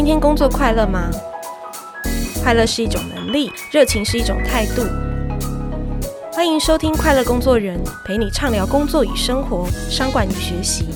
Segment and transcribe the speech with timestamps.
[0.00, 1.10] 今天工作快乐吗？
[2.42, 4.82] 快乐是一种能力，热情是一种态度。
[6.32, 10.88] 欢迎收听《快乐工作人》，陪你畅聊工作与生活、商管与学习。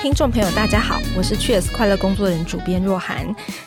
[0.00, 3.26] 听众朋友，大家好，我是 Cheers 快乐工作人主编若涵，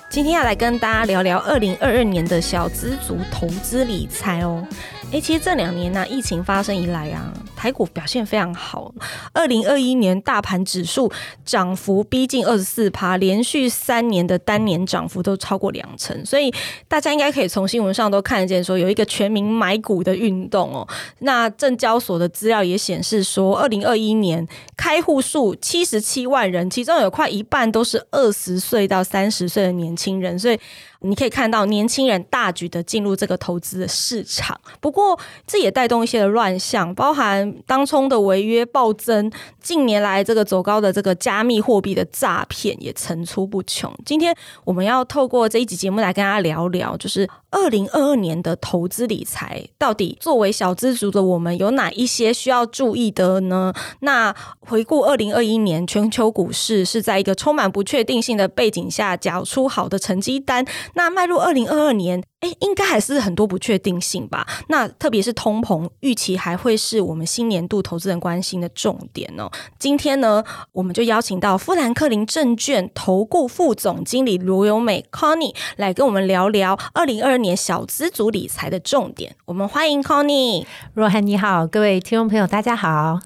[0.10, 4.68] 今天要来跟大家聊聊二零二二年的小资族投资理财哦。
[5.12, 8.90] 诶，其实这两年呢、疫情发生以来啊，台股表现非常好。
[9.34, 11.12] 二零二一年大盘指数
[11.44, 16.54] 涨幅逼近二十四趴，连续三年的单年涨幅都超过两成，所以
[16.88, 20.88] 大家应该可以从新闻上都看得见，说有一个全民买股的运动哦。
[21.20, 24.48] 那证交所的资料也显示说，二零二一年
[24.78, 30.58] 开户数七十七万人，其中有快一半都是二十岁到三十岁的年轻人，所以。
[31.02, 43.94] 你可以看到年轻人大举的进入这个投资的市场，不过这也带动一些的乱象，包含当冲的违约暴增，近年来这个走高的这个加密货币的诈骗也层出不穷。
[44.06, 53.74] 今天我们要透过这一集节目来跟大家聊聊，就是二零二二年的投资理财，到底作为小资族的我们有哪一些需要注意的呢？
[54.02, 60.66] 那回顾二零二一年全球股市是在一个充满不确定性的背景下缴出好的成绩单。
[60.94, 64.48] 那迈入二零二二年，诶，应该还是很多不确定性吧？
[64.68, 69.50] 那特别是通膨预期还会是我们新年度投资人关心的重点哦。
[69.78, 79.36] 今天呢，我们就邀请到富兰克林证券投顾副总经理罗友美 Connie 来跟我们聊聊二零二二年小资族理财的重点。
[79.46, 80.66] 我们欢迎 Connie。
[80.94, 83.20] 若涵你好，各位听众朋友大家好。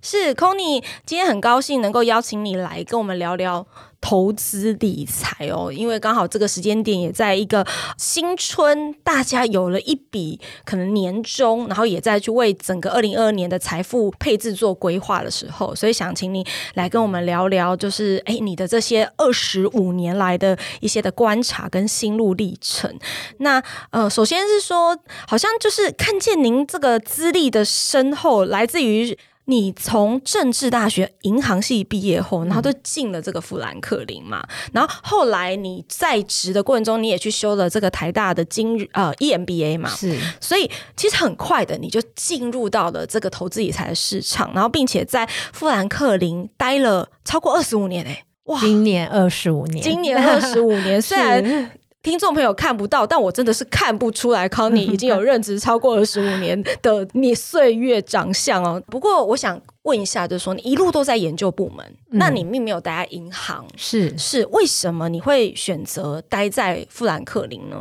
[0.00, 3.66] 是 Connie，今天很高兴能够邀请你来跟我们聊聊
[4.00, 22.96] 投资理财哦，因为刚好这个时间点也在一个新春，大家有了一笔可能年终，然后也在去为整个二零二二年的财富配置做规划的时候，所以想请你来跟我们聊聊，就是诶，你的这些二十五年来的一些的观察跟心路历程。
[23.38, 24.96] 那呃，首先是说，
[25.26, 29.18] 好像就是看见您这个资历的深厚，来自于。
[29.50, 51.70] 你从政治大学银行系毕业后，然后就进了这个富兰克林嘛，嗯、然后后来你在职的过程中，你也去修了这个台大的金呃 EMBA 嘛，是，所以其实很快的你就进入到了这个投资理财的市场，然后并且在富兰克林待了超过二十五年诶、欸，哇，今年二十五年，今年二十五年，虽然。
[52.00, 58.80] 听众朋友看不到，但我真的是看不出来，Connie 已经有任职超过二十五年的你岁月长相哦。
[58.86, 67.76] 不过我想问一下，就是说你一路都在研究部门，嗯、那你并没有待在银行，是是为什么你会选择待在富兰克林呢？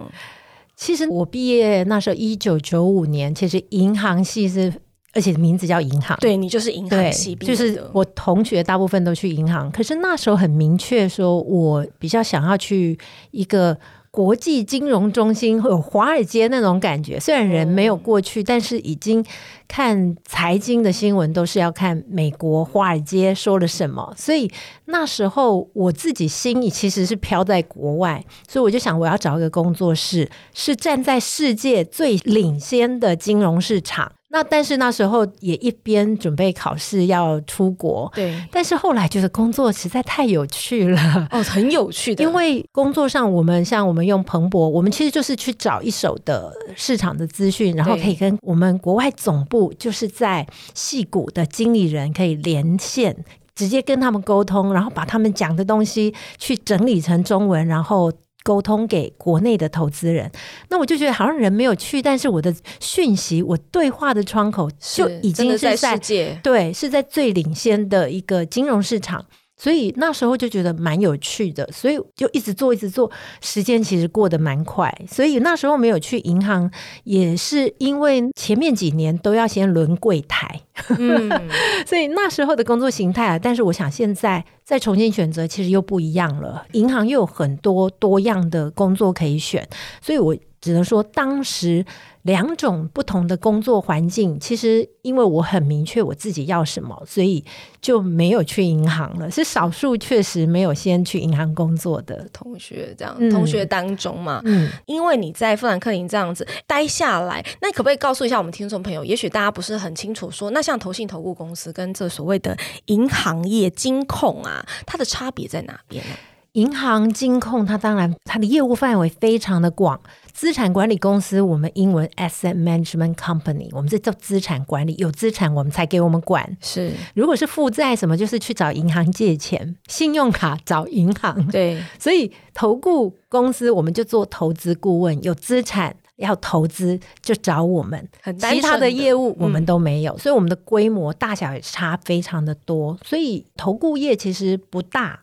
[0.75, 4.73] 其实我毕业那时候一九九五年，其实银行系是，
[5.13, 12.97] 而且名字叫银行，对，你就是银行系就是我同学大部分都去银行，可是那时候很明确说，我比较想要去
[13.29, 13.77] 一个。
[14.17, 19.23] 国际金融中心会有华尔街那种感觉，虽然人没有过去，但是已经
[19.67, 24.51] 看财经的新闻都是要看美国华尔街说了什么，所以
[24.85, 34.11] 那时候我自己心里其实是飘在国外，所以我就想我要找一个工作室，是站在世界最领先的金融市场。
[34.29, 38.37] 那但是那时候也一边准备考试要出国，对。
[38.51, 42.23] 但是后来觉得工作实在太有趣了，哦，很有趣的。
[42.25, 53.15] 因为工作上我们像我们用彭博，我们其实就是去找一手的市场的资讯，然后可以跟我们国外总部就是在戏谷的经理人可以连线，
[53.55, 58.11] 直接跟他们沟通，然后把他们讲的东西去整理成中文，然后。
[58.47, 60.31] 沟通给国内的投资人，
[60.69, 69.25] 那我就觉得好像人没有去，但是我的讯息，我对话的窗口就已经是在，在世界，对，是在最领先的一个金融市场。
[69.57, 73.11] 所以那时候就觉得蛮有趣的，所以就一直做，一直做，
[73.41, 74.93] 时间其实过得蛮快。
[75.09, 76.69] 所以那时候没有去银行，
[77.03, 80.61] 也是因为前面几年都要先轮柜台，
[80.99, 81.29] 嗯、
[81.87, 83.39] 所以那时候的工作形态啊。
[83.39, 86.63] 但是我想现在再重新选择，其实又不一样了。
[86.73, 89.67] 银行又有很多多样的工作可以选，
[90.01, 90.37] 所以我。
[90.59, 91.85] 只能说，当时
[92.27, 97.43] 两种不同的工作环境，其实因为我很明确我自己要什么，所以
[97.81, 99.31] 就没有去银行了。
[99.31, 109.05] 是少数确实没有先去银行工作的同学，这样、嗯、同学当中嘛，嗯，因为你在富兰克林这样子待下来，那你可不可以告诉一下我们听众朋友？
[109.05, 112.57] 也许大家不是很清楚说，说那像投信投顾公司跟这所谓的
[112.87, 116.13] 银行业金控啊，它的差别在哪边呢？
[116.57, 119.99] 银行、金控，它当然它的业务范围非常的广。
[120.33, 126.57] 资产管理公司，我们英文 asset management company，我们这叫资产管理，有资产我们才给我们管。
[126.59, 131.45] 是，如果是负债什么，就是去找银行借钱，信用卡找银行。
[131.49, 138.09] 对，所以投顾公司我们就做投资顾问，有资产要投资就找我们，
[138.39, 142.97] 其他的业务我们都没有，嗯、所以我们的规模大小也差非常的多。
[143.03, 145.19] 所以投顾业其实不大，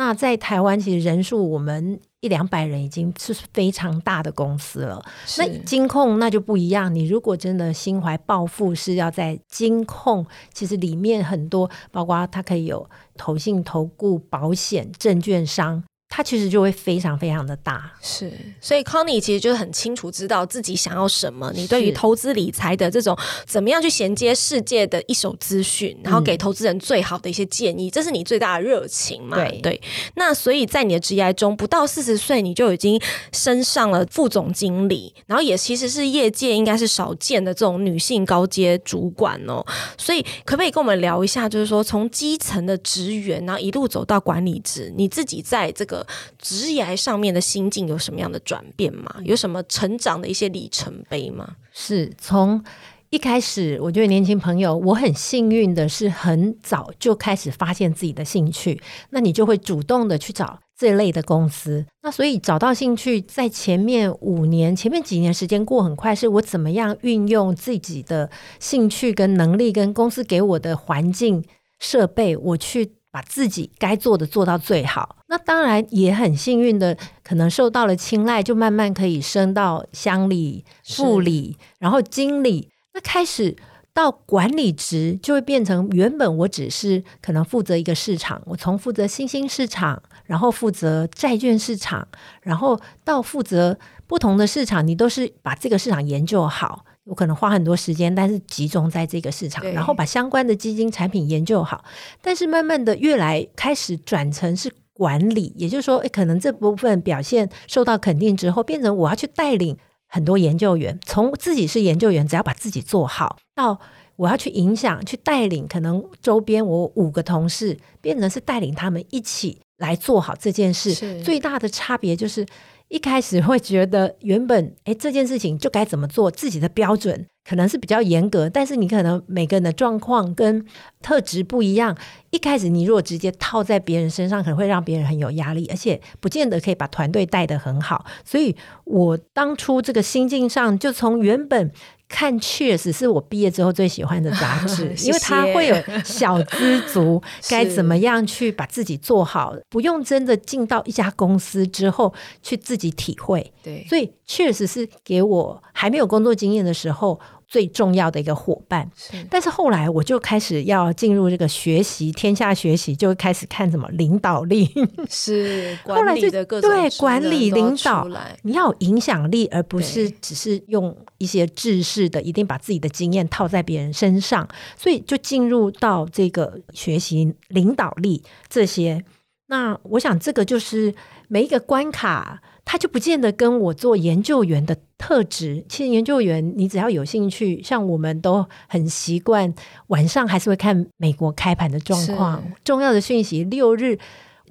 [0.00, 2.00] 那在台湾其实人数我们。
[2.22, 5.02] 一两百人已经是非常大的公司了。
[5.38, 6.94] 那金控那就不一样。
[6.94, 12.86] 你如果真的心怀抱负，是要在金控，其实里面很多，包括它可以有
[13.16, 15.82] 投信、投顾、保险、证券商。
[16.12, 21.52] 它其实就会非常非常的大，是，所以 Connie 其实就很清楚知道自己想要什么。
[21.54, 23.16] 你对于投资理财的这种
[23.46, 29.36] 怎么样去衔接世界的一手资讯，然后给投资人最好的一些建议，嗯、这是你最大的热情嘛？
[29.36, 29.80] 对对。
[30.16, 33.00] 那所以在你的职业中，不到四十岁你就已经
[33.32, 39.64] 升上了副总经理，然后也其实是业界应该是少见的这种女性高阶主管哦。
[39.96, 45.99] 所以可不可以跟我们聊一下，就是说从基层的职员，然后一路走到管理职，你自己在这个。
[46.38, 49.16] 职业上面的心境有什么样的转变吗？
[49.24, 51.56] 有什么成长的一些里程碑吗？
[51.72, 52.62] 是从
[53.10, 58.80] 一开始，我觉得年轻朋友，我很幸运的是很早就开始发现自己的兴趣，
[59.10, 61.84] 那你就会主动的去找这类的公司。
[62.02, 71.44] 那所以找到兴趣，在前面五年、前面几年时间过很快，是我怎么样运用自己的兴趣跟能力，跟公司给我的环境
[71.78, 72.92] 设备，我去。
[73.12, 82.68] 把自己该做的做到最好，那当然也很幸运的，可能受到了青睐，就慢慢可以升到乡里、副理，然后经理。
[82.92, 83.56] 那开始
[83.94, 92.08] 到管理职，就会变成原本我只是可能负责一个市场，我从负责新兴市场，然后负责债券市场，
[92.42, 93.78] 然后到负责
[94.08, 96.84] 不同的市场，你都是把这个市场研究好。
[97.04, 101.84] 我可能花很多时间，但是集中在这个市场，然后把相关的基金产品研究好。
[102.20, 109.74] 但是慢慢的，越来开始转成是管理，也就是说，诶，可能这部分表现受到肯定之后，变成我要去带领
[110.06, 113.80] 很多研究员，从自己是研究员，只要把自己做好，到
[114.16, 120.94] 我要去影响、去带领，可能周边我五个同事，变成是带领他们一起来做好这件事。
[121.22, 122.44] 最大的差别就是。
[122.90, 130.66] 一开始会觉得原本诶这件事情就该怎么做，自己的标准可能是比较严格，但是你可能每个人的状况跟
[131.00, 131.96] 特质不一样。
[132.30, 138.04] 一开始你如果直接套在别人身上，可能会让别人很有压力，而且不见得可以把团队带得很好。
[138.24, 141.70] 所以我当初这个心境上，就从原本。
[142.10, 152.12] 看 Cheers 是我毕业之后最喜欢的杂 志，因为它会有小资族 该怎么样去把自己做好，不用真的进到一家公司之后
[152.42, 153.52] 去自己体会。
[153.62, 157.18] 对，所以 Cheers 是给我还没有工作经验的时候。
[157.50, 158.88] 最重要的一个伙伴，
[159.28, 164.72] 但是后来我就开始要进入这个学习天下学习，就开始看什么领导力，
[165.10, 168.06] 是 管理的各种对管理领导，
[168.42, 179.04] 你要有影响力，而不是只是用一些制式的，一定把自己的经验套在别人身上，所以就进入到这个学习领导力这些。
[179.48, 180.94] 那我想这个就是
[181.26, 182.40] 每一个关卡。
[182.70, 185.64] 他就不见得跟我做研究员的特质。
[185.68, 189.52] 其实研究员，你只要有兴趣，像我们都很习惯
[189.88, 193.42] 晚上还是会看美国开盘的状况，重要的讯息。
[193.42, 193.98] 六日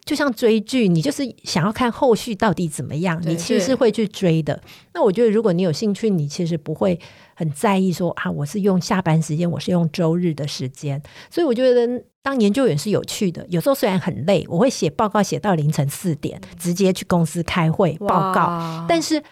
[0.10, 4.60] 就像追剧，你就是想要看后续到底怎么样，你其实是会去追的。
[4.96, 7.00] 那我觉得，如果你有兴趣，你其实不会
[7.36, 11.00] 很在意说啊，我是用下班时间，我是用周日的时间。
[11.30, 12.04] 所以我觉得。
[12.22, 18.86] 当研究员是有趣的，有时候虽然很累，我会写报告写到凌晨四点，直接去公司开会报告。
[18.90, 19.24] 但是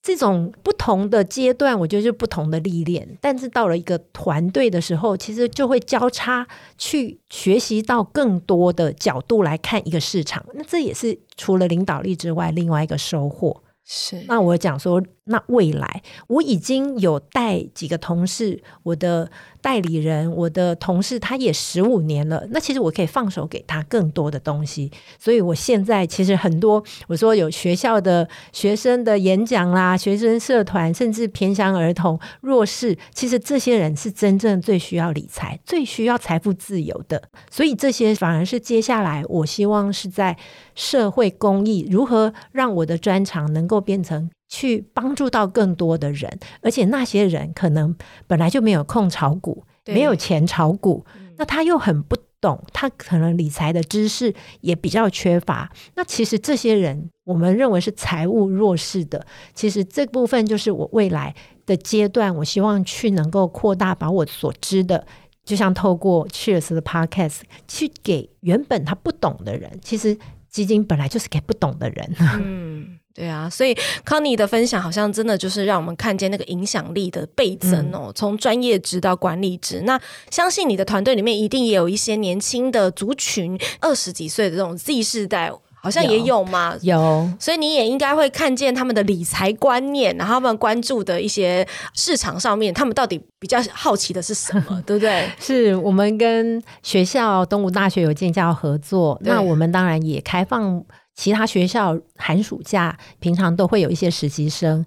[0.00, 3.06] 这种不同的阶段，我觉得是不同的历练。
[3.20, 6.46] 但是到了一个团队的时候，其实就会交叉
[6.78, 10.44] 去学习到更多的角度来看一个市场。
[10.54, 13.62] 那这也是除了领导力之外，另外一个收获。
[13.84, 19.30] 是，那我讲说，那未来我已经有带几个同事，我的
[19.62, 22.46] 代理人，我的同事，他也十五年了。
[22.50, 24.92] 那其实我可以放手给他更多的东西。
[25.18, 37.22] 所以我现在其实很多，我说有学校的学生的演讲啦，学生社团，甚至偏乡儿童、弱势，其实这些人是真正最需要理财、最需要财富自由的。
[37.50, 40.36] 所以这些反而是接下来我希望是在
[40.74, 43.78] 社会公益，如何让我的专长能够。
[43.88, 47.94] 变成去帮助到更多的人，而且那些人可能
[48.26, 51.04] 本来就没有空炒股，没有钱炒股，
[51.36, 55.70] 那他又很不懂，他可能理财的知识也比较缺乏。
[55.96, 59.26] 那其实这些人，我们认为是财务弱势的。
[59.54, 61.34] 其实这部分就是我未来
[61.66, 65.06] 的阶段，我希望去能够扩大，把我所知的，
[65.44, 69.78] 就像透过 Cheers 的 Podcast 去给原本他不懂的人。
[69.82, 70.16] 其实
[70.48, 72.14] 基金本来就是给不懂的人。
[72.18, 72.98] 嗯。
[73.18, 79.80] 对啊，所以康妮的分享好像真的就是让我们看见那个影响力的倍增哦，从专业职到管理值。
[79.80, 86.76] 那相信你的团队里面一定也有一些年轻的族群，二十几岁的这种 Z 世代，好像也有嘛？
[86.80, 95.28] 有，有，所以你也应该会看见他们的理财观念，然后他们关注的一些市场上面，他们到底比较好奇的是什么， 对不对？
[95.40, 100.84] 是我们跟学校东吴大学有建教合作，那我们当然也开放。
[101.18, 104.86] 其他学校寒暑假平常都会有一些实习生，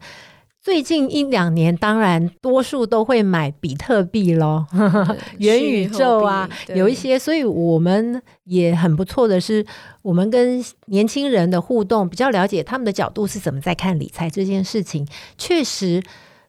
[0.62, 4.66] 最近一两年当然多数都会买比特币咯，
[5.40, 9.66] 元宇宙啊，有一些，所以我们也很不错的是，
[10.04, 15.06] 我们跟年轻人的互动比较了解他们的角度是怎么在看理财这件事情，
[15.38, 16.02] 确实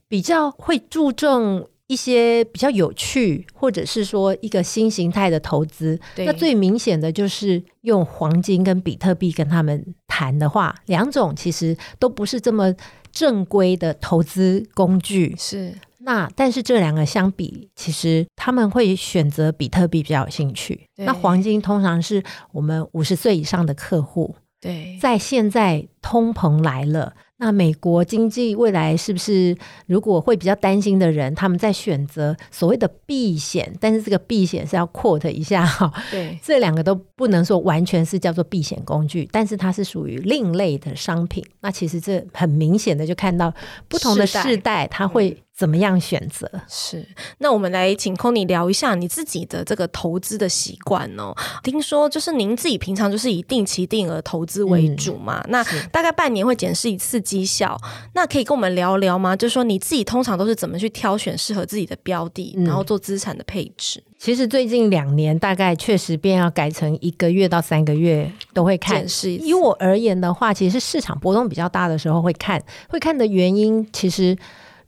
[0.07, 1.67] 比较会注重。
[1.93, 12.75] 一些比较有趣，或者是说一个新形态的投资，那最明显的就是用黄金跟比特币跟他们谈的话，两种其实都不是这么
[13.13, 15.35] 正规的投资工具。
[15.37, 20.87] 是，那但是这两个相比，其实他们会选择比特币比较有兴趣。
[20.97, 22.23] 那黄金通常是
[22.53, 24.35] 我们五十岁以上的客户。
[24.59, 27.13] 对，在现在通膨来了。
[27.45, 29.57] 那美国经济未来是不是
[29.87, 35.93] 如果会比较担心的人，他们在选择所谓的避险，但是这个避险是要 quote 一下哈。
[36.09, 41.45] 对，这两个都不能说完全是叫做避险工具，但是它是属于另类的商品。
[41.61, 43.53] 那其实这很明显的就看到
[43.89, 45.37] 不同的世代，它会。
[45.63, 46.51] 怎么样选择？
[46.69, 47.07] 是，
[47.39, 51.33] 那我们来请 Connie 聊一下你自己的这个投资的习惯哦。
[51.63, 55.41] 听说就是您自己平常就是以定期定额投资为主嘛？
[55.45, 57.81] 嗯、那大概半年会检视一次绩效。
[58.15, 59.37] 那可以跟我们聊聊吗？
[59.37, 64.03] 就是说你自己通常都是怎么去挑选适合自己的标的，嗯、然后做资产的配置？
[64.19, 69.07] 其实最近两年大概确实变要改成一个月到三个月都会看。
[69.41, 72.61] 以我而言的话，其实是市场波动比较大的时候会看。
[72.89, 74.37] 会看的原因其实。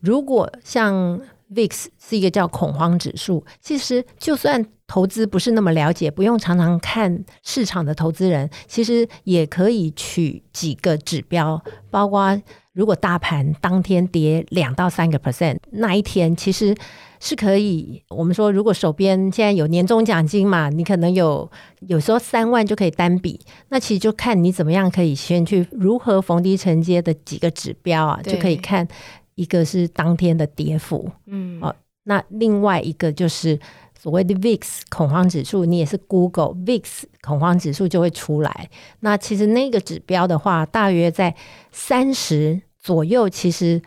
[0.05, 1.19] 如果像
[1.53, 12.39] VIX 是一个叫恐慌指数，其实就算投资不是那么了解，不用常常看市场的投资人，其实也可以取几个指标，包括
[12.73, 16.75] 如果大盘当天跌两到三个 percent，那一天其实
[17.19, 18.03] 是可以。
[18.09, 21.49] 我们说，如果手边现在有年终奖金嘛，你可能有
[21.87, 28.87] 有时候三万就可以单笔，那其实就看你怎么样可以先去如何逢低承接的几个指标啊，就可以看。
[29.35, 33.59] 一个是当天的跌幅，嗯，哦，那另外一个就是
[33.99, 38.69] 所谓的 VIX 恐慌指数，你也是 Google VIX 恐慌指数就会出来。
[39.01, 41.35] 那其实那个指标的话，大约在
[41.71, 43.81] 三十左右，其实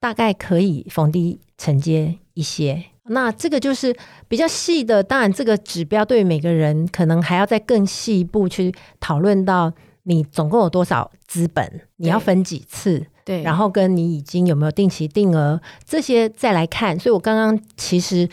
[0.00, 2.84] 大概可以逢低承接一些。
[3.06, 3.94] 那这个就是
[4.28, 9.70] 比较细的，当然这个指标对每个人可能还要再更细一步去讨论到
[10.04, 13.04] 你总共有多少资本，你要分几次。
[13.24, 18.28] 对，然后跟你已经有没有定期定额这些再来看，所以我刚刚其实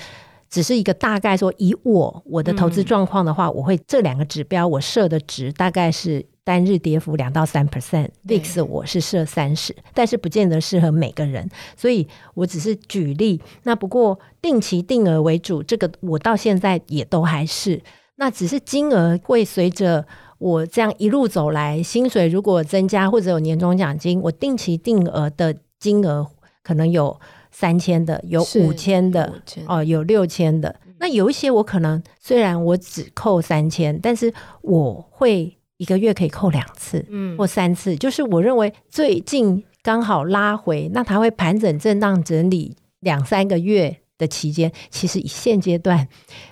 [0.49, 13.41] 只是一个大概说，以我我的投资状况的话，嗯、我会这两个指标我设的值大概是单日跌幅两到三 percent，VIX 我是设三十，但是不见得适合每个人，所以我只是举例。
[13.63, 17.81] 那不过定期定额为主，这个我到现在也都还是，
[18.17, 20.05] 那只是金额会随着。
[20.41, 26.27] 我这样一路走来，薪水如果增加或者有年终奖金，我定期定额的金额
[26.63, 27.15] 可能有
[27.51, 29.31] 三千的，有五千的，
[29.67, 30.75] 哦，有六千的。
[30.97, 34.33] 那有一些我可能虽然我只扣三千，但是
[34.63, 37.95] 我会一个月可以扣两次，嗯，或三次。
[37.95, 46.07] 就是我认为最近刚好拉回，那它会盘整震荡整理两三个月的期间，其实以现阶段。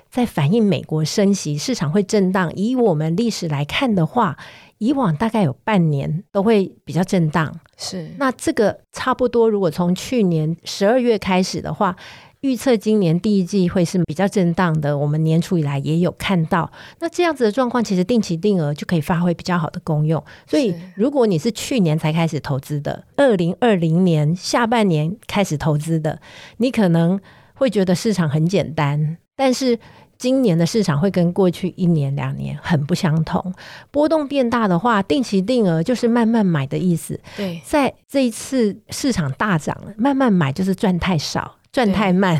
[0.10, 2.51] 在反映美国升息，市场会震荡。
[2.56, 4.38] 以我们历史来看的话，
[4.80, 7.60] 以往大概有半年都会比较震荡。
[7.78, 11.96] 是，那这个差不多，如果从去年十二月开始的话，
[12.42, 14.98] 预测今年第一季会是比较震荡的。
[14.98, 20.24] 我们年初以来也有看到，那这样子的状况，其实定期定额就可以发挥比较好的功用。
[20.48, 26.20] 所以，如果你是去年才开始投资的，二零二零年下半年开始投资的，
[26.58, 27.20] 你可能
[27.54, 29.78] 会觉得市场很简单，但是。
[30.20, 33.54] 今年的市场会跟过去一年两年很不相同，
[33.90, 37.18] 波动变大的话，定期定额就是慢慢买的意思。
[37.38, 42.38] 对，在这一次市场大涨，慢慢买就是赚太少，赚太慢，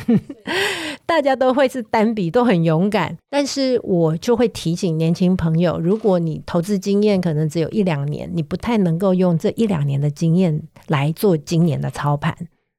[1.08, 12.36] 大家都会是单笔都很勇敢，但是我就会提醒年轻朋友，如果你投资经验可能只有一两年，你不太能够用这一两年的经验来做今年的操盘，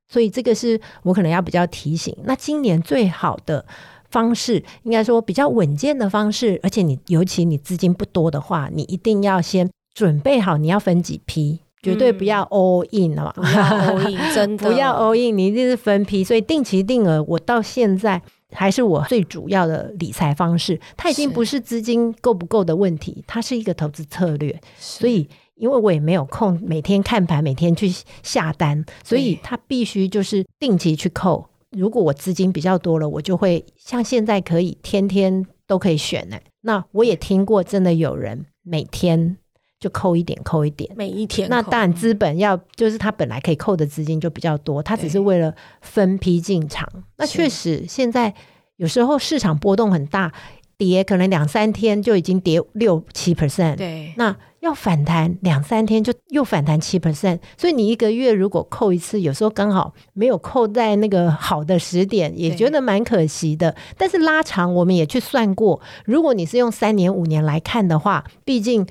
[0.09, 2.14] 所以这个是我可能要比较提醒。
[2.25, 3.64] 那今年最好的
[4.10, 11.60] 方式，应该说比较稳健的方式，而且你尤其你资金不多的话，你一定要先准备好，你要分几批。
[11.82, 16.22] 绝对不要 all in 了嘛，不要 all in， 真的不要 all in，你一定是分批。
[16.22, 18.20] 所以定期定额，我到现在
[18.52, 20.78] 还是我最主要的理财方式。
[20.94, 24.60] 它已经不是资金够不够的问题，它是一个投资策略。
[24.78, 27.90] 所以，因为我也没有空每天看盘，每天去
[28.22, 31.46] 下单，所以它必须就是定期去扣。
[31.70, 36.38] 如果我资金比较多了，我就会像现在可以天天都可以选呢。
[36.62, 39.36] 那我也听过，真的有人每天。
[39.78, 41.48] 就扣一点，扣一点，每一天。
[41.48, 46.86] 那当然，资本要就是他本来可以扣的资金就比较多，他只是为了分批进场。
[47.16, 48.34] 那确实，现在
[48.76, 50.30] 有时候市场波动很大，
[50.76, 53.76] 跌可能两三天就已经跌六七 percent。
[53.76, 57.40] 对，那要反弹两三天就又反弹七 percent。
[57.58, 63.74] 所以你一个月如果扣一次，有时候刚好没有扣在那个好的时点，也觉得蛮可惜的。
[63.96, 68.86] 但是拉长，我们也去算过，如果你是用三年五年来看的话，毕竟。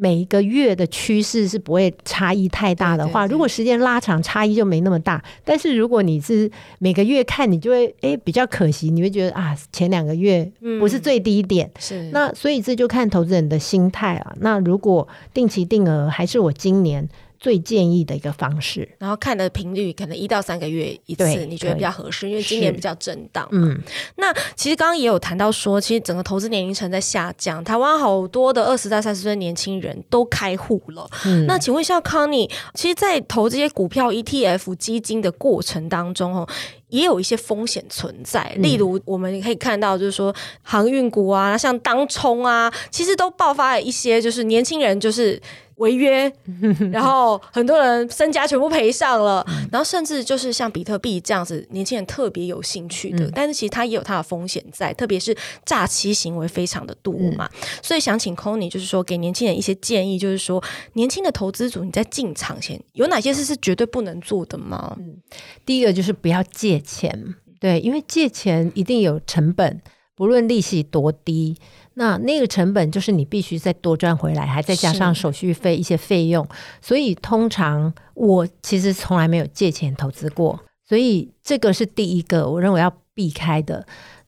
[0.00, 5.22] 每一个月的趋势是不会差异太大的话，对对对，如果时间拉长，差异就没那么大。
[5.44, 14.32] 但是如果你是每个月看，你就会诶比较可惜，你会觉得啊前两个月不是最低点，嗯、是那所以这就看投资人的心态啊。
[14.40, 17.06] 那如果定期定额还是我今年。
[17.38, 22.28] 最建议的一个方式，然后看的频率可能一到三个月一次，你觉得比较合适？
[22.28, 23.48] 因为今年比较震荡。
[23.52, 23.80] 嗯，
[24.16, 31.08] 那其实刚刚也有谈到说，其实整个投资年龄层在下降，台湾好多的二十到三十岁年轻人都开户了。
[31.26, 36.48] 嗯，那请问一下康妮，其实，在投这些股票、ETF、基金的过程当中，哦，
[36.88, 38.52] 也有一些风险存在。
[38.56, 45.40] 例如，我们可以看到，就是说航运股啊，像当冲啊，其实都爆发了一些，就是年轻人就是。
[45.78, 46.32] 违约，
[46.92, 57.48] 然后很多人身家全部赔上了，然后甚至就是像比特币这样子，年轻人特别有兴趣的，但是其实它也有它的风险在，特别是诈欺行为非常的多嘛。
[57.82, 60.62] 所以想请 Connie 就是说，给年轻人一些建议，就是说，
[60.94, 64.96] 年轻的投资族你在进场前有哪些事是绝对不能做的吗？
[64.98, 65.16] 嗯，
[65.64, 69.80] 第一个就是不要借钱，对，因为借钱一定有成本，
[70.18, 71.56] 不论利息多低。
[71.94, 76.46] 那那个成本就是你必须再多赚回来，还再加上手续费一些费用，
[76.80, 83.86] 所以通常我其实从来没有借钱投资过，所以这个是第一个我认为要避开的。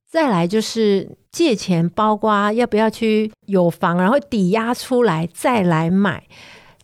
[0.09, 6.25] 再来就是借钱，包括要不要去有房，然后抵押出来再来买，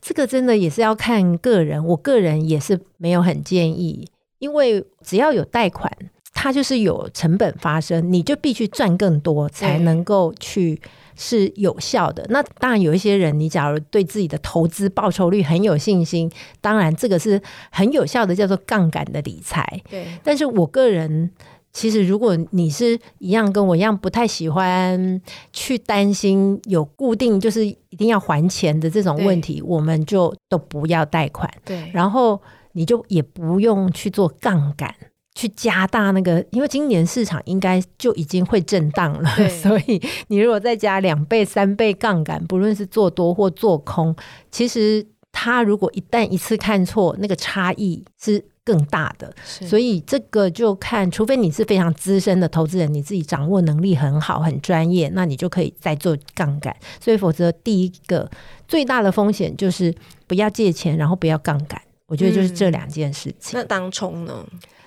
[0.01, 1.85] 这个真的也是要看个人。
[1.85, 5.91] 我个人也是没有很建议，因为只要有贷款。
[6.39, 10.79] 它就是有成本发生，你就必须赚更多才能够去
[11.17, 12.27] 是有效的。
[12.29, 19.65] 那当然有一些人，你假如对自己的投资报酬率很有信心，当然这个是很有效的，叫做杠杆的理财。
[19.89, 21.31] 对，但是我个人
[21.73, 25.21] 其实，如果你是一样跟我一样不太喜欢
[25.55, 31.51] 去担心有固定就是一定要还钱的这种问题，我们就都不要贷款。
[31.65, 32.39] 对，然后
[32.73, 34.95] 你就也不用去做杠杆。
[35.37, 39.31] 去加大那个，因为今年市场应该就已经会震荡了，
[39.63, 44.17] 所以你如果再加两倍、三倍杠杆，不论是做多或做空，
[44.51, 49.31] 其实它如果一旦一次看错，那个差异是更大的。
[49.45, 56.75] 所以这个就看，除非你是非常资深的投资人，你自己掌握能力很好、很专业，那你就可以再做杠杆。
[56.99, 58.31] 所以否则，第一个
[58.67, 59.95] 最大的风险就是
[60.27, 61.79] 不要借钱，然后不要杠杆。
[62.07, 63.59] 我觉得就是这两件事情。
[63.59, 64.47] 嗯、那当冲呢？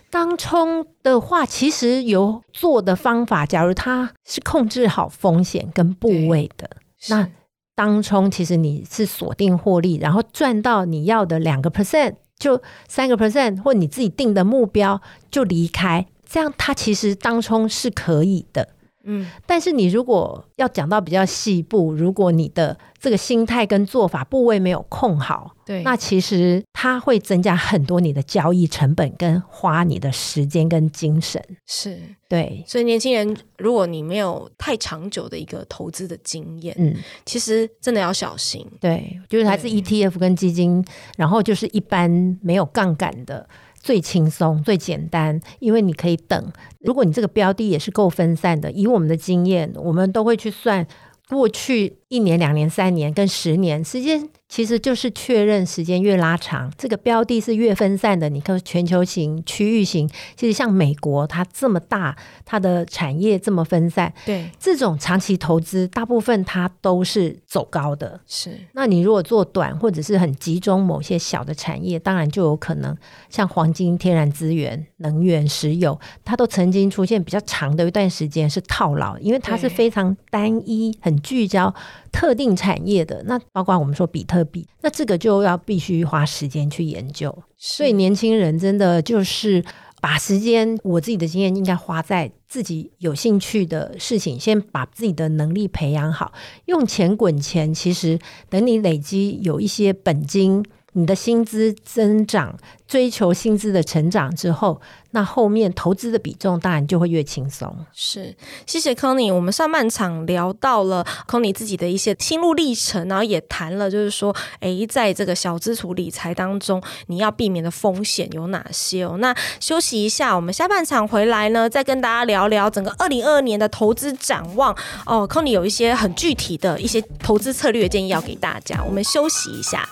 [0.10, 3.46] 当冲的话，其实有做的方法。
[3.46, 6.70] 假如它是控制好风险跟部位的，
[7.10, 7.30] 那
[7.76, 18.70] 当冲其实你是锁定获利，然后赚到你要的两个 percent，就三个 percent，或你自己定的目标就离开，这样它其实当冲是可以的。
[19.04, 31.42] 嗯，但是你如果要讲到比较细部，如果你的这个心态跟做法部位没有控好，对，那其实它会增加很多你的交易成本跟花你的时间跟精神。
[31.66, 38.66] 是，对，所以年轻人，如果你没有太长久的一个投资的经验，嗯，其实真的要小心。
[38.82, 40.86] 对，就是还是 ETF 跟基金，
[41.18, 43.48] 然后就是一般没有杠杆的。
[43.80, 46.52] 最轻松、最简单，因为你可以等。
[46.80, 50.86] 如果你这个标的也是够分散的，以我们的经验，我们都会去算
[51.28, 58.28] 过去一年、两年、三年跟十年时间其实就是确认时间越拉长，这个标的是越分散的。
[58.28, 68.20] 你看全球型、区域型，其实像美国，它这么大，它的产业这么分散，对这种长期投资，大部分它都是走高的。
[68.26, 72.98] 是，那你如果做短或者是很集中某些小的产业，当然就有可能
[73.30, 81.72] 像黄金、天然资源、能源、石油，它都曾经出现比较长的一段时间是套牢，因为它是非常单一、很聚焦
[82.12, 83.24] 特定产业的。
[83.26, 84.68] 那包括我们说比特币。
[84.82, 89.64] 那这个就要必须花时间去研究，所以年轻人真的就是
[90.02, 96.34] 把时间，我自己的经验应该花在自己有兴趣的事情，先把自己的能力培养好，
[96.66, 97.74] 用钱滚钱。
[97.74, 98.20] 其实
[98.50, 100.64] 等你累积有一些本金。
[101.00, 102.54] 你的薪资增长，
[102.86, 104.82] 追求薪资的成长之后，
[105.12, 107.74] 那后面投资的比重当然就会越轻松。
[107.94, 108.36] 是，
[108.66, 109.34] 谢谢 Connie。
[109.34, 119.16] 我们上半场聊到了 Connie 自己的一些心路历程，然后也谈了，就是说，诶，在这个小资族理财当中，你要避免的风险有哪些哦？
[119.20, 125.26] 那休息一下，我们下半场回来呢，再跟大家聊聊整个二零二二年的投资展望哦。
[125.26, 128.84] Connie 有一些很具体的一些投资策略建议要给大家。
[128.84, 129.88] 我们休息一下。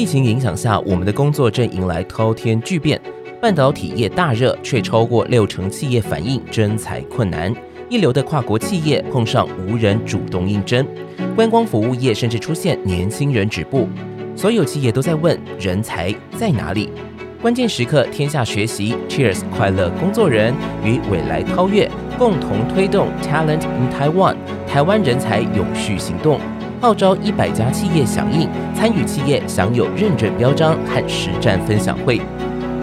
[0.00, 2.98] 疫情影响下，我们的工作正迎来滔天巨变。
[3.38, 7.54] 半导体业大热，却超过六成企业反映征才困难。
[7.90, 10.86] 一流的跨国企业碰上无人主动应征，
[11.36, 13.86] 观光服务业甚至出现年轻人止步。
[14.34, 16.90] 所有企业都在问人才在哪里？
[17.42, 21.86] 关键时刻，天下学习，Cheers 快乐工作人与未来超越
[22.16, 24.36] 共同推动 Talent in Taiwan
[24.66, 26.40] 台湾人才永续行动。
[26.80, 32.18] 号召一百家企业响应，参与企业享有认证标章和实战分享会。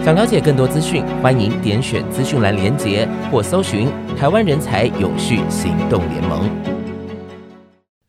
[0.04, 6.48] 想了解更多资讯，欢迎点选资讯栏连结或搜寻台湾人才永续行动联盟。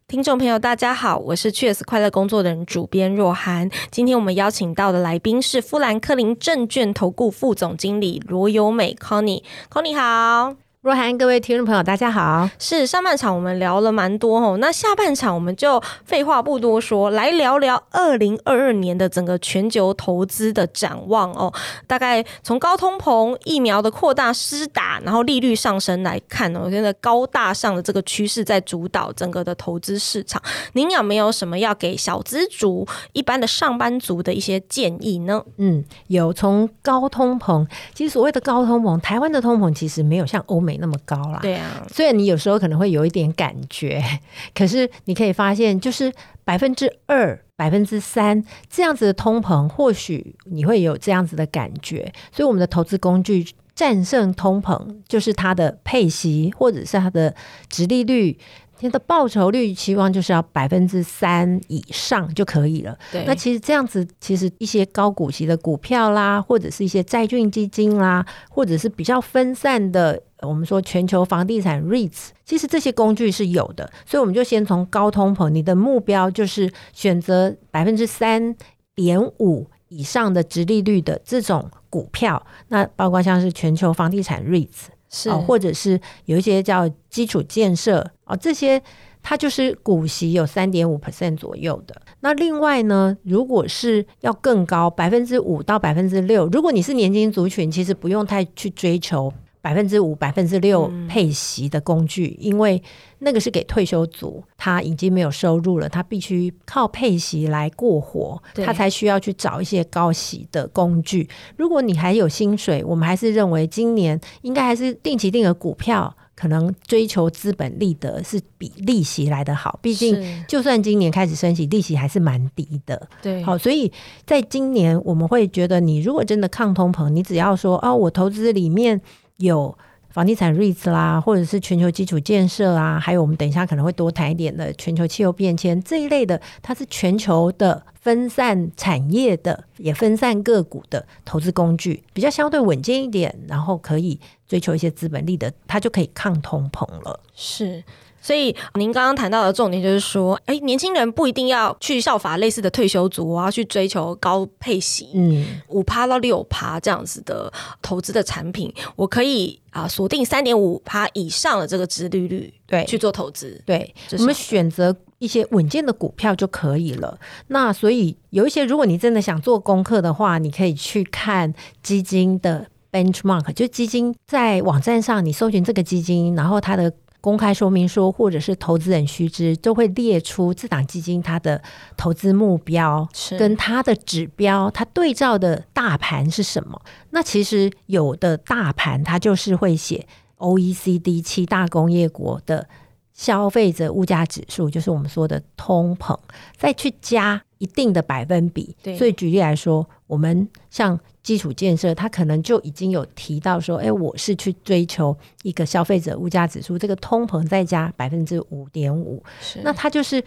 [0.08, 3.68] 听众朋友，大家好，我是 Cheers 快乐工作的人主编若涵。
[3.90, 10.69] 今天我们邀请到的来宾是富兰克林证券投顾副总经理罗友美 Connie，Connie 好。
[10.82, 12.50] 若涵，各位听众朋友，大家好。
[12.58, 21.54] 是上半场我们聊了蛮多哦，那下半场我们就废话不多说，来聊聊二零二二年的整个全球投资的展望哦。
[21.86, 30.42] 大概从高通膨、疫苗的扩大施打，然后利率上升来看哦，现在高大上的这个趋势在主导整个的投资市场。
[30.72, 35.44] 您有没有什么要给小资族、一般的上班族的一些建议呢？
[35.58, 36.32] 嗯，有。
[36.32, 40.69] 从高通膨，其实所谓的高通膨，台湾的通膨其实没有像欧美。
[40.70, 44.04] 没那么高啦，对啊，虽然你有时候可能会有一点感觉，
[44.54, 52.14] 可是你可以发现，就是百分之二、百分之三这样子的通膨，或许你会有这样子的感觉。
[52.32, 57.34] 所以我们的投资工具战胜通膨，就是它的配息或者是它的
[57.68, 58.38] 殖利率。
[58.82, 62.98] 它的报酬率期望就是要百分之三以上就可以了。
[63.12, 73.90] 对，那其实这样子，其实一些高股息的股票啦，或者是一些债券基金啦，或者是比较分散的，我们说全球房地产 REITs，其实这些工具是有的。
[74.06, 78.56] 所以我们就先从高通膨，你的目标就是选择百分之三
[78.96, 84.88] 点五以上的殖利率的这种股票，那包括像是全球房地产 REITs。
[85.12, 88.80] 是，或者是有一些叫基础建设哦，这些
[89.24, 92.00] 它就是股息有三点五 percent 左右的。
[92.20, 99.34] 那另外呢，如果是要更高，百分之五到百分之六，如果你是年轻族群，其实不用太去追求。
[99.62, 102.82] 百分之五、百分之六配息的工具，嗯，因为
[103.20, 111.28] 那个是给退休族，他已经没有收入了，他必须靠配息来过活，他才需要去找一些高息的工具。
[111.58, 119.78] 如果你还有薪水，我们还是认为今年应该还是定期定额股票，可能追求资本利得是比利息来得好。
[119.82, 123.10] 毕竟，就算今年开始升息，利息还是蛮低的。
[123.22, 123.92] 对，好，所以
[124.26, 129.02] 在今年我们会觉得，你如果真的抗通膨，你只要说哦，我投资里面。
[129.40, 129.78] 有
[130.10, 147.20] 房地产 REITs 啦，或者是全球基础建设啊，还有我们等一下可能会多谈一点的全球气候变迁这一类的，它是全球的分散产业的，也分散个股的投资工具，比较相对稳健一点，然后可以追求一些资本利的，它就可以抗通膨了。
[147.36, 147.84] 是。
[148.22, 157.52] 所以您刚刚谈到的重点就是说，哎，年轻人不一定要去效法类似的退休族，我要去追求高配息，嗯，五趴到六趴这样子的
[157.82, 167.18] 投资的产品，我可以啊锁定三点五趴以上的这个殖利率，对，去做投资，对，我们选择一些稳健的股票就可以了。
[167.48, 176.94] 那所以有一些，如果你真的想做功课的话，你可以去看基金的 benchmark，就基金在网站上你搜寻这个基金，然后它的。
[177.22, 181.62] 公开说明书或者是投资人须知，都会列出这档基金它的
[181.98, 186.82] 投资目标跟它的指标，它对照的大盘是什么？
[187.10, 192.68] 那其实有的大盘它就是会写 OECD 七大工业国的
[193.14, 196.18] 消费者物价指数，就是我们说的通膨，
[196.56, 198.76] 再去加一定的百分比。
[198.98, 209.24] 所以举例来说，我们像基础建设，它可能就已经有提到说，哎，我是去追求一个消费者物价指数，这个通膨再加百分之五点五，
[209.64, 210.24] 那它就是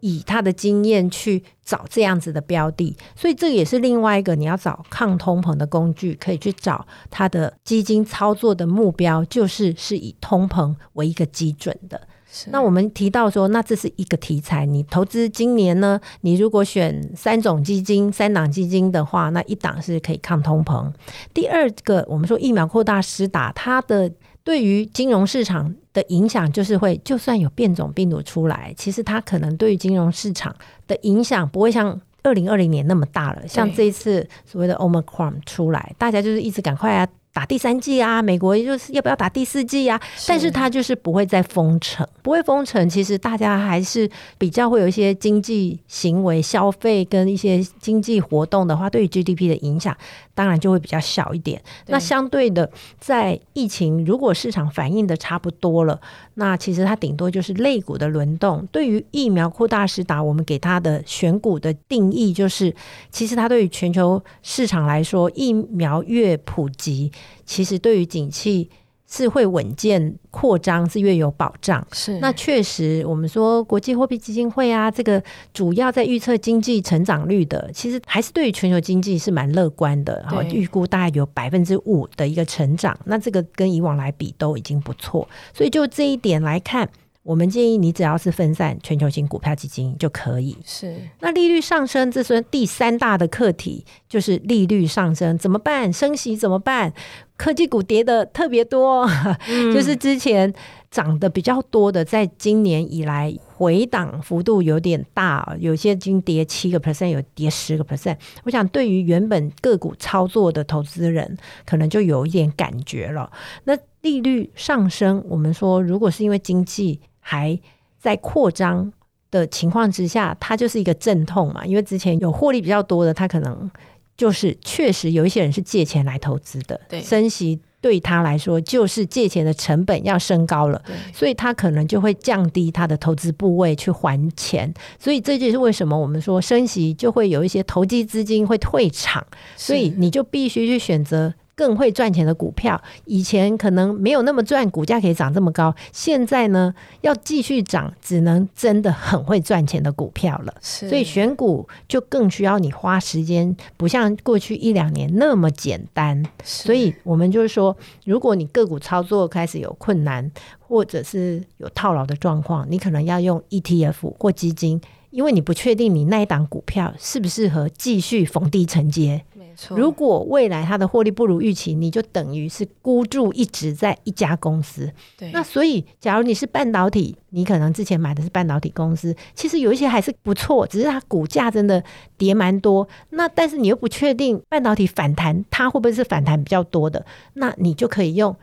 [0.00, 12.06] 以他的经验去找这样子的标的，所以这也是另外一个你要找抗通膨的工具，可以去找它的基金操作的目标，就是是以通膨为一个基准的。
[12.50, 14.66] 那我们提到说，那这是一个题材。
[14.66, 16.00] 你投资今年呢？
[16.22, 20.90] 你如果选三种基金、三档基金的话，那一档是可以抗通膨。
[21.32, 24.10] 第二个，我们说疫苗扩大施打，它的
[24.42, 30.54] 对于金融市场的影响，就是会就算有变种病毒出来，其实它可能对于金融市场
[30.86, 33.46] 的影响不会像二零二零年那么大了。
[33.46, 37.08] 像这一次所谓的 Omicron 出来，大家就是一直赶快啊。
[37.34, 40.00] 打第三剂啊，美国就是要不要打第四剂啊？
[40.28, 42.88] 但是它就是不会再封城，不会封城。
[42.88, 49.96] 其实大家还是比较会有一些经济行为、消费跟一些经济活动的话，对于 GDP 的影响
[50.32, 51.60] 当然就会比较小一点。
[51.88, 52.70] 那相对的，
[53.00, 56.00] 在疫情如果市场反应的差不多了，
[56.34, 58.64] 那其实它顶多就是类股的轮动。
[58.70, 62.72] 对于疫苗扩大施打，我们给它的选股的定义就是，
[63.10, 67.10] 其实它对于全球市场来说，疫苗越普及。
[67.44, 68.70] 其实对于景气
[69.06, 71.86] 是会稳健扩张，是越有保障。
[71.92, 80.24] 是那确实，我们说国际货币基金会啊，这个主要在预测经济成长率的，其实还是对于全球经济是蛮乐观的。
[80.28, 85.28] 哈预估大概有百分之五的一个成长，那这个跟以往来比都已经不错。
[85.52, 86.88] 所以就这一点来看。
[87.24, 90.56] 我们建议你只要是分散全球型股票基金就可以。
[90.62, 95.90] 是，那利率上升，这是第三大的课题，就是利率上升怎么办？
[95.90, 96.92] 升息怎么办？
[97.38, 99.08] 科技股跌的特别多，
[99.48, 100.52] 嗯、就是之前
[100.90, 108.18] 涨的比较多的，在今年以来回档幅度有点大，有些已经跌七个 percent，有跌十个 percent。
[108.44, 113.32] 我想对于原本个股操作的投资人，可能就有一点感觉了。
[113.64, 117.58] 那利率上升，我们说如果是因为经济还
[117.98, 118.92] 在扩张
[119.30, 121.64] 的情况之下，它就是一个阵痛嘛。
[121.64, 123.70] 因为之前有获利比较多的，他可能
[124.14, 134.72] 就是确实有一些人是借钱来投资的，对，升息对他来说就是借钱的成本要升高了，对，所以他可能就会降低他的投资部位去还钱。
[134.98, 141.32] 所以这就是为什么我们说升息就会有一些投机资金会退场，所以你就必须去选择。
[141.56, 145.74] 更会赚钱的股票，以前可能没有那么赚，股价可以涨这么高。
[145.92, 150.54] 现在呢，要继续涨，只能真的很会赚钱的股票了。
[150.60, 156.22] 所以选股就更需要你花时间，不像过去一两年那么简单。
[156.42, 169.24] 所以我们就是说，如果你个股操作开始有困难，或者是有套牢的状况，你可能要用 ETF 或基金，因为你不确定你那一档股票适不适合继续逢低承接。
[169.70, 174.90] 如果未来它的获利不如预期，你就等于是孤注一掷在一家公司。
[175.18, 181.82] 对，那所以假如你是半导体，你可能之前买的是半导体公司，其实有一些还是不错，只是它股价真的
[182.16, 182.86] 跌蛮多。
[183.10, 187.04] 那但是你又不确定半导体反弹，它会不会是反弹比较多的？
[187.34, 188.34] 那你就可以用。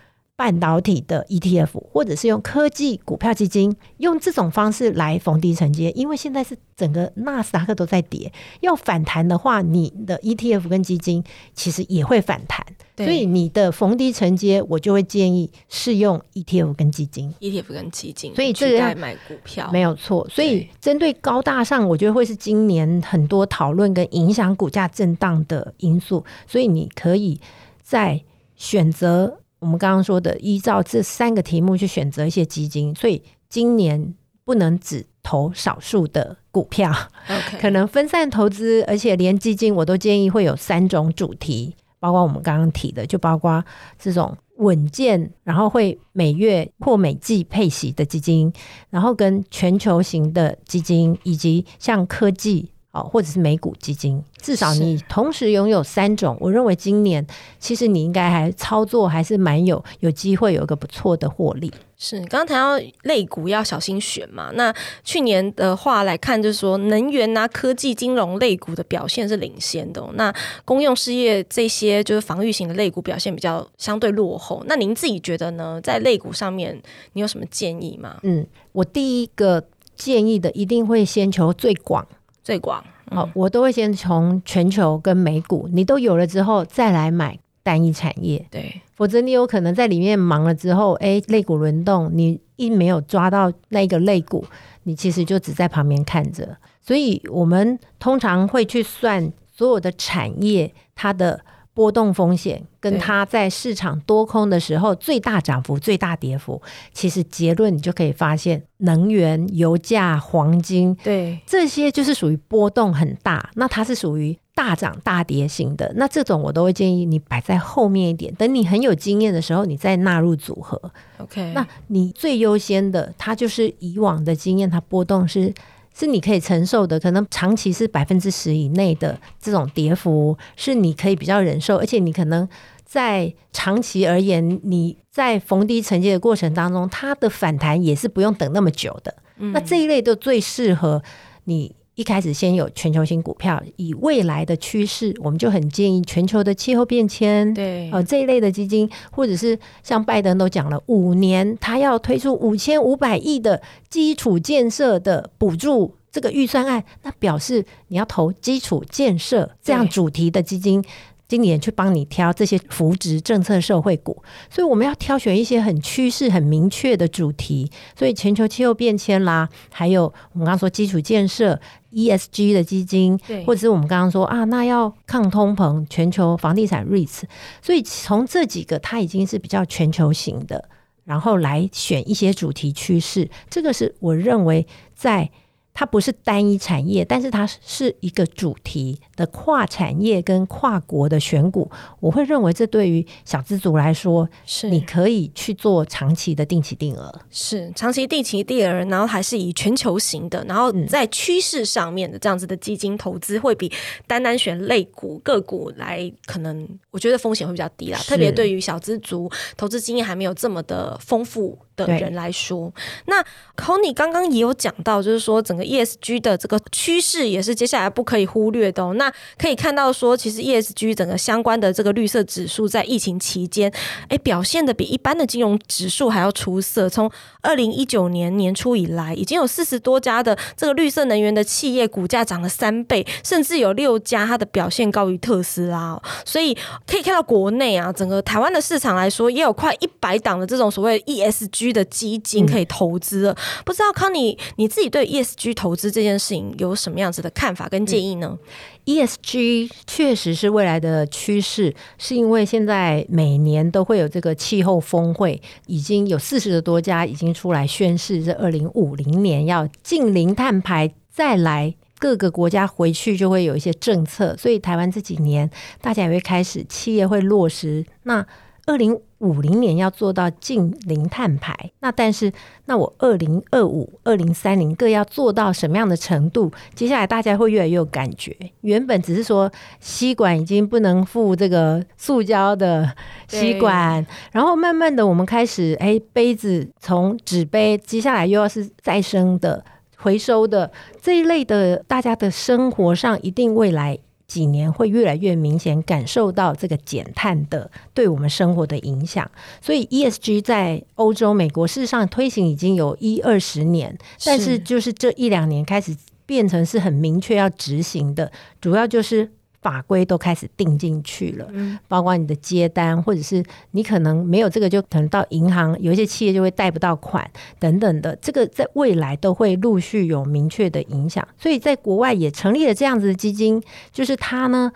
[0.41, 5.91] 半导体的 ETF，或者是用科技股票基金，用这种方式来逢低承接。
[5.91, 11.23] 因为现在是整个纳斯达克都在跌，要反弹的话，你的 ETF 跟基金
[11.53, 12.65] 其实也会反弹。
[12.97, 18.33] 所以你的逢低承接，我就会建议是用 ETF 跟基金，ETF 跟基金。
[18.33, 20.27] 所以这个买股票没有错。
[20.27, 26.25] 所以针对高大上，我觉得会是今年很多讨论跟影响股价震荡的因素。
[26.47, 27.39] 所以你可以
[27.83, 28.19] 在
[28.55, 29.37] 选择。
[29.61, 36.91] 我们刚刚说的，依照这三个题目去选择一些基金，所以今年不能只投少数的股票.
[37.61, 43.63] 可能分散投资，而且连基金我都建议会有三种主题，包括我们刚刚提的，就包括
[43.99, 48.51] 这种稳健，然后会每月或每季配息的基金，
[48.89, 52.70] 然后跟全球型的基金，以及像科技。
[52.91, 56.35] 哦，或者是美股基金，至少你同时拥有三种。
[56.41, 57.25] 我认为今年
[57.57, 61.71] 其实你应该还操作还是蛮有有机会有一个不错的获利。
[61.97, 64.51] 是，刚刚谈到类股要小心选嘛。
[64.55, 64.73] 那
[65.03, 70.09] 去年的话来看，就是说能源啊、科技、金融类股的表现是领先的哦。
[70.15, 70.33] 那
[70.65, 74.61] 公用事业这些就是防御型的类股表现比较相对落后。
[74.67, 75.79] 那您自己觉得呢？
[75.81, 76.81] 在类股上面，
[77.13, 78.17] 你有什么建议吗？
[78.23, 79.63] 嗯，我第一个
[79.95, 82.05] 建议的一定会先求最广。
[82.43, 94.45] 最广，嗯、哦，我都会先从全球跟美股，你都有了之后再来买单一产业，对，否则你有可能在里面忙了之后，哎，肋骨轮动，你一没有抓到那个肋骨，
[94.83, 96.57] 你其实就只在旁边看着。
[96.81, 101.39] 所以我们通常会去算所有的产业它的。
[101.73, 106.61] 波动风险跟它在市场多空的时候最大涨幅、最大跌幅，
[106.93, 115.93] 其实结论你就可以发现，能源、油价、黄金，对这些就是属于波动很大，那它是属于大涨大跌型的。
[115.95, 120.91] 那这种我都会建议你摆在后面一点，等你很有经验的时候，你再纳入组合。
[121.19, 125.53] OK，那你最优先的，它就是以往的经验，它波动是。
[125.93, 132.47] 是你可以承受的，可能长期是百分之十以内的这种跌幅，是你可以比较忍受，而且你可能
[132.85, 139.15] 在长期而言，你在逢低承接的过程当中，它的反弹也是不用等那么久的。
[139.37, 141.03] 嗯、那这一类都最适合
[141.43, 141.75] 你。
[142.01, 160.83] 一开始先有全球性股票，以未来的趋势，我们就很建议全球的气候变迁，对，呃，这一类的基金，或者是像拜登都讲了，五年他要推出五千五百亿的基础建设的补助这个预算案，那表示你要投基础建设这样主题的基金。
[161.27, 167.71] 今年去帮你挑这些扶植政策社会股，所以我们要挑选一些很趋势很明确的主题。
[167.97, 171.57] 所以全球气候变迁啦，还有我们刚刚说基础建设
[171.91, 177.23] ESG 的基金，或者是我们刚刚说啊，那要抗通膨，全球房地产 REITs。
[177.61, 180.69] 所以从这几个，它已经是比较全球型的，
[181.03, 183.29] 然后来选一些主题趋势。
[183.49, 185.29] 这个是我认为在。
[185.73, 191.69] 它不是单一产业，但是它是一个主题的跨产业跟跨国的选股。
[191.99, 203.71] 我会认为这对于小资族来说，是你可以去做长期的定期定额，是长期定期定额，然后还是以全球型的，然后在趋势上面的这样子的基金投资，会比
[204.07, 207.99] 单单选类股个股来，可能我觉得风险会比较低啦。
[207.99, 212.73] 特别对于小资族投资经验还没有这么的丰富的人来说，
[213.05, 213.23] 那
[213.55, 218.93] Connie 刚刚也有讲到，就是说整个 ESG 的这个趋势也是接下来不可以忽略的哦。
[218.95, 223.71] 那可以看到说，其实 ESG 整个相关的这个绿色指数在疫情期间，
[224.07, 226.89] 哎，表现的比一般的金融指数还要出色。
[226.89, 227.09] 从
[227.41, 236.01] 二零一九年年初以来，已经有四十多家的这个绿色能源的企业股价涨了三倍，甚至有六家它的表现高于特斯拉哦。
[236.25, 243.31] 所以可以看到国内啊，整个台湾的市场来说，也有快一百档的这种所谓 ESG 的基金可以投资了。
[243.31, 248.29] 嗯、不知道 Connie 你自己对 ESG 投资这件事情有什么样子的看法跟建议呢？
[248.31, 248.47] 嗯、
[248.85, 265.49] ESG 确实是未来的趋势，是因为现在每年都会有这个气候峰会，已经有四十多家已经出来宣誓，这二零五零年要净零碳排，再来各个国家回去就会有一些政策，所以台湾这几年
[265.81, 268.25] 大家也会开始企业会落实那。
[268.67, 272.31] 二零五零年要做到近零碳排，那但是
[272.65, 276.51] 那我二零二五、二零三零各要做到什么样的程度？
[276.73, 278.35] 接下来大家会越来越有感觉。
[278.61, 282.91] 原本只是说吸管已经不能附这个塑胶的
[283.27, 289.63] 吸管，然后慢慢的我们开始，哎，杯子从纸杯，接下来又要是再生的、
[289.97, 293.99] 回收的这一类的，大家的生活上一定未来。
[294.31, 305.93] 几年会越来越明显感受到这个减碳的对我们生活的影响，所以 ESG 在欧洲、美国事实上推行已经有一二十年，但是就是这一两年开始
[306.25, 309.29] 变成是很明确要执行的，主要就是。
[309.61, 311.47] 法规都开始定进去了，
[311.87, 321.27] 包括你的接单，或者是你可能没有这个，就可能到银行，有一些企业就会贷不到款等等的，这个在未来都会陆续有明确的影响。
[321.37, 324.71] 所以在国外也成立了这样子的基金，就是它呢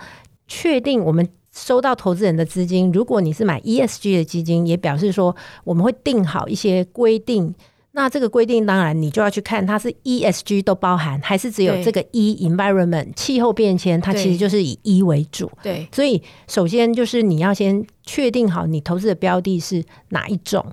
[0.48, 7.56] 确定我们收到投资人的资金，如果你是买 ESG 的基金，也表示说我们会定好一些规定。
[7.98, 15.50] 那这个规定当然你就要去看，它是 ESG 都包含，还是只有这个 E environment 气候变迁，它其实就是以 E 为主。
[15.64, 20.66] 对，所以首先就是你要先确定好你投资的标的是哪一种。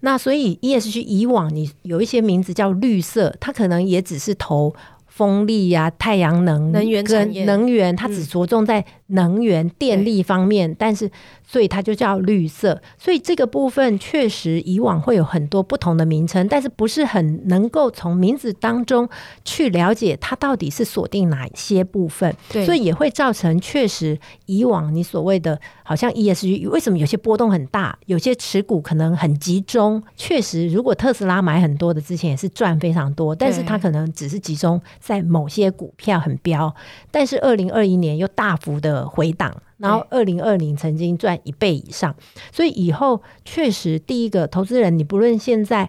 [0.00, 4.74] 那所以 ESG 以往你有一些名字叫绿色，它可能也只是投
[5.06, 11.10] 风力呀、啊、太阳能、能源产业、能源，它只着重在能源、嗯、电力方面，但是
[11.46, 12.80] 所以它就叫绿色。
[12.98, 19.08] 所以这个部分确实以往会有很多不同的名称，但是不是很能够从名字当中
[19.44, 22.34] 去了解它到底是锁定哪些部分。
[22.50, 30.02] 对，所以也会造成确实以往你所谓的好像 ESG 为什么有些波动很大，有些持股可能很集中。
[30.16, 34.80] 确实，如果特斯拉买很多的之前也是赚非常多，但是它可能只是集中。
[34.98, 36.74] 在某些股票很飙，
[37.10, 42.14] 但是二零二一年又大幅的回档，然后二零二零曾经赚一倍以上，
[42.52, 45.88] 所以以后确实第一个投资人，你不论现在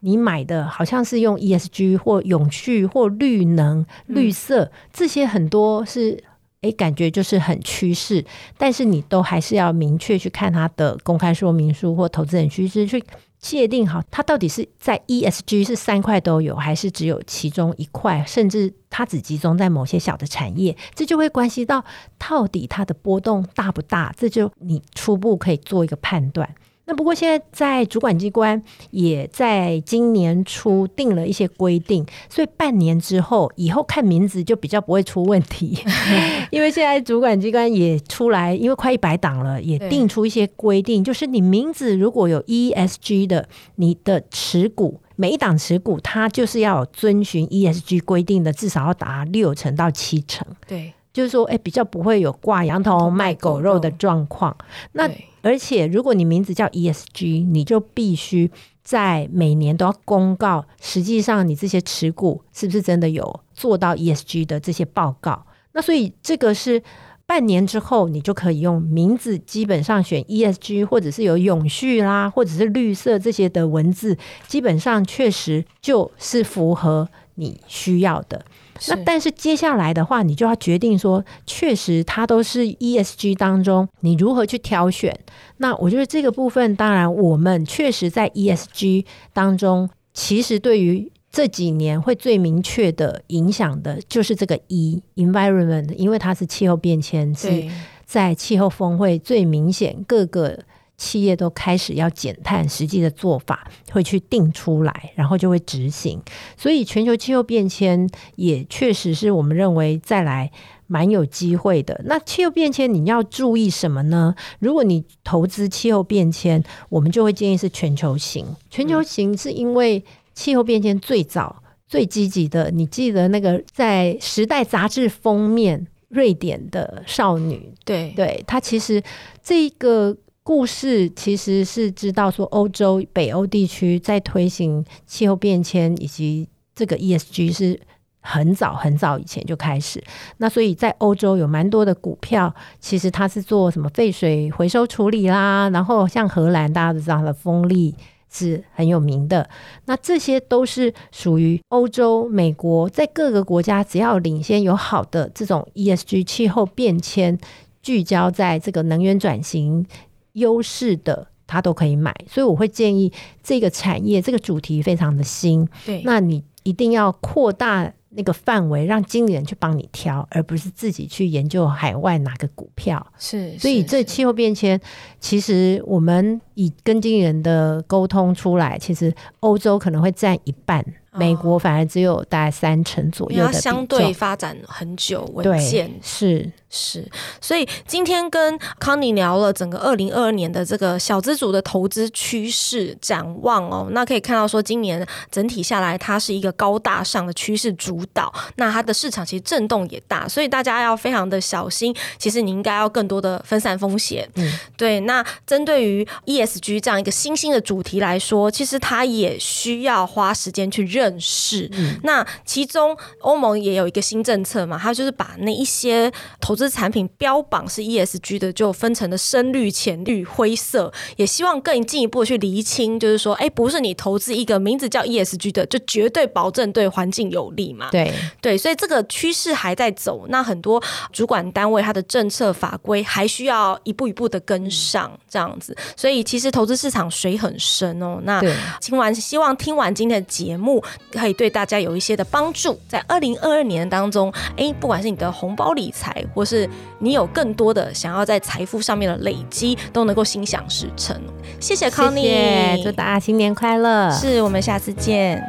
[0.00, 6.22] 你买的好像是用 ESG 或永续或绿能、绿色这些很多是
[6.62, 8.24] 哎、欸、感觉就是很趋势，
[8.56, 13.02] 但是你都还是要明确去看它的公开说明书或投资人趋势去。
[13.42, 21.84] 界定好，它到底是在 ESG 是三块都有，还是只有其中一块，甚至它只集中在某些小的产业，这就会关系到
[22.18, 26.48] 到底它的波动大不大，这就你初步可以做一个判断。
[26.92, 35.78] 那不过现在在主管机关也在今年初定了一些规定，所以半年之后以后看名字就比较不会出问题，
[36.52, 50.46] 因为现在主管机关也出来，因为快一百档了，也定出一些规定，就是你名字如果有 ESG 的，你的持股每一档持股它就是要遵循 ESG 规定的，至少要达六成到七成。
[50.68, 50.92] 对。
[51.12, 54.56] 就是说，哎，比较不会有挂羊头卖狗肉的状况。
[54.92, 55.10] 那
[55.42, 58.50] 而且，如果你名字叫 ESG，你就必须
[58.82, 65.44] 在每年都要公告，实际上你这些持股是不是真的有做到 ESG 的这些报告。
[65.72, 66.82] 那所以这个是
[67.26, 78.44] 半年之后，你就可以用名字，基本上选 ESG，或者是有永续啦，或者是绿色这些的文字，基本上确实就是符合你需要的。
[78.88, 85.18] 那但是接下来的话，你就要决定说，确实它都是 ESG 当中，你如何去挑选？
[85.58, 97.68] 那我觉得这个部分，当然我们确实在 ESG 当中，其实对于这几年会最明确的影响的，就是这个 E environment，因为它是气候变迁，是
[98.04, 100.58] 在气候峰会最明显各个。
[101.02, 106.22] 企业都开始要减碳，实际的做法会去定出来，然后就会执行。
[106.56, 110.48] 所以全球气候变迁也确实是我们认为再来
[110.86, 112.00] 蛮有机会的。
[112.04, 114.32] 那气候变迁你要注意什么呢？
[114.60, 118.46] 如果你投资气候变迁，我们就会建议是全球型。
[118.70, 129.02] 全球型是因为气候变迁最早最积极的，你记得那个在《时代》杂志封面，瑞典的少女，对对，她其实
[129.42, 130.16] 这个。
[130.44, 137.78] 故事其实是知道说，欧洲北欧地区在推行气候变迁以及这个 ESG 是
[138.20, 140.02] 很早很早以前就开始。
[140.38, 145.70] 那所以在欧洲有蛮多的股票，其实它是做什么废水回收处理啦。
[145.70, 147.94] 然后像荷兰，大家都知道它的风力
[148.28, 149.48] 是很有名的。
[149.84, 157.38] 那这些都是属于欧洲、美国，在各个国家只要领先有好的这种 ESG 气候变迁，
[157.80, 159.86] 聚焦在这个能源转型。
[160.32, 163.12] 优势的，他都可以买，所以我会建议
[163.42, 173.04] 这个产业这个主题非常的新，对，那你一定要扩大那个范围，让经理人去帮你挑，而不是自己去研究海外哪个股票。
[173.18, 174.80] 是，所以这气候变迁，
[175.18, 180.84] 其实我们以跟经理人的沟通出来，其实欧洲可能会占一半。
[181.14, 187.08] 美国反而只有大概三成左右的，它相对发展很久稳健，是是。
[187.40, 201.94] 所以今天跟康妮聊了整个二零二二年的这个小资族的投资趋势展望哦，那可以看到说今年整体下来，它是一个高大上的趋势主导，那它的市场其实震动也大，所以大家要非常的小心。
[202.18, 205.00] 其实你应该要更多的分散风险，嗯，对。
[205.00, 211.12] 那针对于 ESG 这样一个新兴的主题来说，其实它也需要花时间去认。
[211.20, 211.68] 识。
[211.72, 216.10] 嗯，那其中欧盟也有一个新政策嘛，它就是把那一些
[216.40, 227.88] 投资产品标榜是 ESG 的，就分成了深绿、浅绿、灰色，也希望更进一步去厘清，就是说，哎，不是你投资一个名字叫 ESG 的，就绝对保证对环境有利嘛？
[227.90, 230.82] 对对，所以这个趋势还在走，那很多
[231.12, 238.20] 主管单位它的政策法规还需要一步一步的跟上，这样子，所以其实投资市场水很深哦。
[238.24, 238.40] 那
[238.80, 240.82] 听完，希望听完今天的节目。
[241.12, 251.18] 可以对大家有一些的帮助，在二零二二年当中，哎，不管是你的红包理财，或是你有更多的想要在财富上面的累积，都能够心想事成。
[251.58, 254.10] 谢谢康妮，祝大家新年快乐！
[254.10, 255.42] 是我们下次见。